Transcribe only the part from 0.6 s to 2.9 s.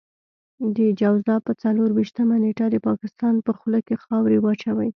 د جوزا په څلور وېشتمه نېټه د